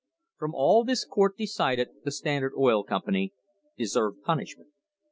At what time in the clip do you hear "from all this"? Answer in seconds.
0.39-1.03